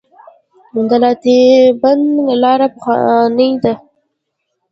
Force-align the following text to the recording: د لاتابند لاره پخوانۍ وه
د 0.89 0.91
لاتابند 1.01 2.03
لاره 2.41 2.67
پخوانۍ 2.75 3.51
وه 3.61 3.73